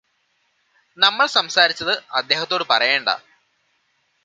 [0.97, 3.09] നമ്മള് സംസാരിച്ചത് അദ്ദേഹത്തോട് പറയേണ്ട